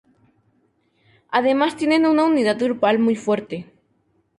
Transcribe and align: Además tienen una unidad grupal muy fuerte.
Además 1.29 1.75
tienen 1.75 2.07
una 2.07 2.23
unidad 2.23 2.57
grupal 2.59 2.97
muy 2.97 3.15
fuerte. 3.15 3.71